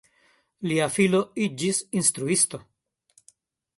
Lia 0.69 0.87
filo 0.95 1.21
iĝis 1.47 1.83
instruisto. 2.01 2.65